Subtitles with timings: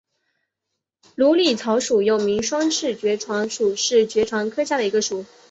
[1.13, 5.25] 芦莉草属又名双翅爵床属是爵床科下的一个属。